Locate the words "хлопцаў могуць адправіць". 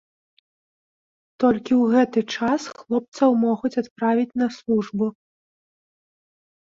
2.79-4.29